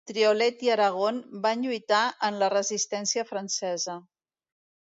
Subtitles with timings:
[0.09, 2.01] Triolet i Aragon van lluitar
[2.31, 3.99] en la Resistència Francesa.